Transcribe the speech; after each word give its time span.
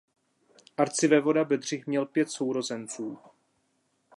Arcivévoda 0.77 1.43
Bedřich 1.43 1.87
měl 1.87 2.05
pět 2.05 2.29
sourozenců. 2.29 3.17